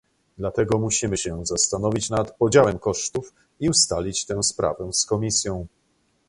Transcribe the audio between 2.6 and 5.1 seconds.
kosztów i ustalić tę sprawę z